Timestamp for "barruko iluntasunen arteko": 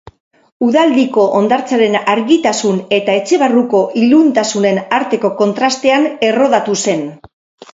3.43-5.35